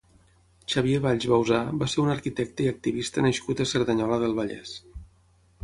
[0.73, 4.77] Xavier Valls Bauzà va ser un arquitecte i activista nascut a Cerdanyola del Vallès.